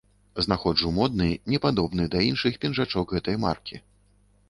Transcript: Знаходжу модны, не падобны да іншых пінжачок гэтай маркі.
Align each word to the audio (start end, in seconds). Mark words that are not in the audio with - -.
Знаходжу 0.45 0.93
модны, 0.95 1.27
не 1.53 1.61
падобны 1.67 2.09
да 2.17 2.25
іншых 2.31 2.61
пінжачок 2.65 3.07
гэтай 3.19 3.43
маркі. 3.49 3.75